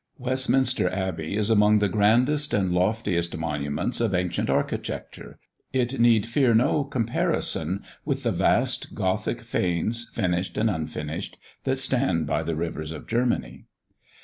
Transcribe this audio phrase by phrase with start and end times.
[0.17, 5.37] Westminster Abbey is among the grandest and loftiest monuments of ancient architecture;
[5.73, 12.25] it need fear no comparison, with the vast gothic fanes, finished and unfinished, that stand
[12.25, 13.65] by the rivers of Germany.